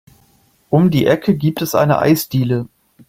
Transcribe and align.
Um 0.71 0.89
die 0.89 1.05
Ecke 1.05 1.37
gibt 1.37 1.61
es 1.61 1.75
eine 1.75 1.99
Eisdiele. 1.99 2.67